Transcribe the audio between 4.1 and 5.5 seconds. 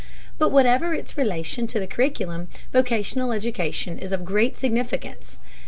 of great significance.